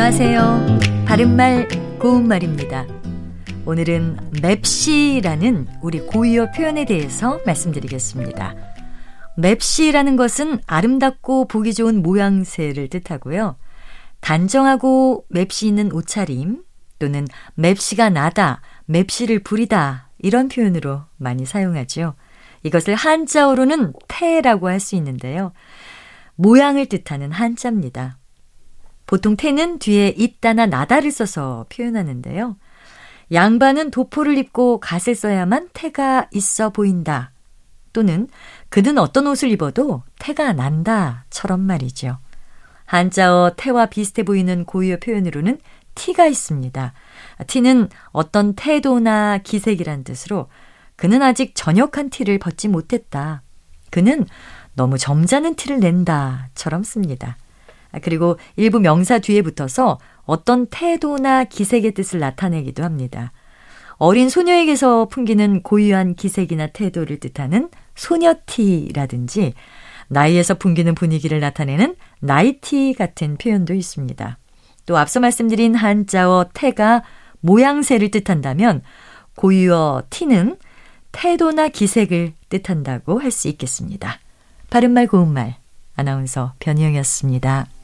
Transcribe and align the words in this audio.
안녕하세요. 0.00 0.78
바른말 1.06 1.66
고운말입니다. 1.98 2.86
오늘은 3.66 4.30
맵시라는 4.40 5.66
우리 5.82 5.98
고유어 5.98 6.52
표현에 6.52 6.84
대해서 6.84 7.40
말씀드리겠습니다. 7.44 8.54
맵시라는 9.38 10.14
것은 10.14 10.60
아름답고 10.68 11.48
보기 11.48 11.74
좋은 11.74 12.00
모양새를 12.00 12.86
뜻하고요. 12.90 13.56
단정하고 14.20 15.26
맵시 15.30 15.66
있는 15.66 15.90
옷차림 15.90 16.62
또는 17.00 17.26
맵시가 17.56 18.08
나다, 18.08 18.62
맵시를 18.84 19.40
부리다 19.40 20.10
이런 20.20 20.46
표현으로 20.46 21.06
많이 21.16 21.44
사용하죠. 21.44 22.14
이것을 22.62 22.94
한자어로는 22.94 23.94
태라고 24.06 24.68
할 24.68 24.78
수 24.78 24.94
있는데요. 24.94 25.50
모양을 26.36 26.86
뜻하는 26.86 27.32
한자입니다. 27.32 28.17
보통 29.08 29.36
태는 29.36 29.78
뒤에 29.78 30.14
있다나 30.18 30.66
나다를 30.66 31.10
써서 31.10 31.64
표현하는데요. 31.70 32.56
양반은 33.32 33.90
도포를 33.90 34.36
입고 34.36 34.80
갓을 34.80 35.14
써야만 35.14 35.70
태가 35.72 36.28
있어 36.30 36.68
보인다. 36.68 37.32
또는 37.94 38.28
그는 38.68 38.98
어떤 38.98 39.26
옷을 39.26 39.50
입어도 39.50 40.02
태가 40.18 40.52
난다처럼 40.52 41.58
말이죠. 41.58 42.18
한자어 42.84 43.54
태와 43.56 43.86
비슷해 43.86 44.24
보이는 44.24 44.66
고유어 44.66 44.98
표현으로는 44.98 45.58
티가 45.94 46.26
있습니다. 46.26 46.92
티는 47.46 47.88
어떤 48.12 48.54
태도나 48.56 49.38
기색이란 49.38 50.04
뜻으로 50.04 50.50
그는 50.96 51.22
아직 51.22 51.54
전역한 51.54 52.10
티를 52.10 52.38
벗지 52.38 52.68
못했다. 52.68 53.42
그는 53.90 54.26
너무 54.74 54.98
점잖은 54.98 55.54
티를 55.54 55.80
낸다처럼 55.80 56.82
씁니다. 56.82 57.38
그리고 58.02 58.38
일부 58.56 58.80
명사 58.80 59.18
뒤에 59.18 59.42
붙어서 59.42 59.98
어떤 60.24 60.66
태도나 60.66 61.44
기색의 61.44 61.92
뜻을 61.92 62.20
나타내기도 62.20 62.84
합니다. 62.84 63.32
어린 63.96 64.28
소녀에게서 64.28 65.06
풍기는 65.06 65.62
고유한 65.62 66.14
기색이나 66.14 66.68
태도를 66.68 67.18
뜻하는 67.18 67.68
소녀티라든지 67.96 69.54
나이에서 70.08 70.54
풍기는 70.54 70.94
분위기를 70.94 71.40
나타내는 71.40 71.96
나이티 72.20 72.94
같은 72.96 73.36
표현도 73.36 73.74
있습니다. 73.74 74.38
또 74.86 74.96
앞서 74.96 75.20
말씀드린 75.20 75.74
한자어 75.74 76.46
태가 76.54 77.02
모양새를 77.40 78.10
뜻한다면 78.10 78.82
고유어 79.36 80.04
티는 80.10 80.56
태도나 81.12 81.68
기색을 81.68 82.32
뜻한다고 82.48 83.20
할 83.20 83.30
수 83.30 83.48
있겠습니다. 83.48 84.18
바른말 84.70 85.06
고운말 85.06 85.56
아나운서 85.96 86.54
변희영이었습니다. 86.60 87.77